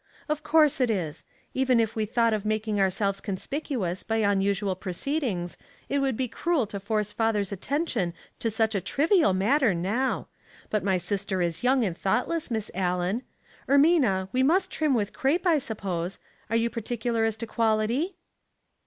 [0.29, 1.23] "Of course it is.
[1.53, 5.57] Even if we thought of mak ing ourselves conspicuous by unusual proceedings
[5.89, 10.27] it would be cruel to force father's attention to Buch a trivial matter now;
[10.71, 13.21] but my sister is young and thoughtless, Miss Allen.
[13.69, 16.17] Ermina, we must trim with crape, I suppose.
[16.49, 18.15] Are you particular as to quality